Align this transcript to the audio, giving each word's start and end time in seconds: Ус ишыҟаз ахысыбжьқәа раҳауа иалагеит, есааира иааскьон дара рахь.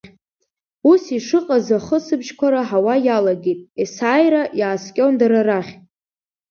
Ус 0.91 1.03
ишыҟаз 1.17 1.67
ахысыбжьқәа 1.77 2.47
раҳауа 2.53 2.95
иалагеит, 3.05 3.59
есааира 3.81 4.43
иааскьон 4.59 5.13
дара 5.19 5.39
рахь. 5.47 5.73